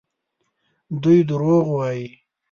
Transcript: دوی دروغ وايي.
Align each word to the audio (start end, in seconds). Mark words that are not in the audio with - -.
دوی 1.01 1.19
دروغ 1.29 1.65
وايي. 1.75 2.07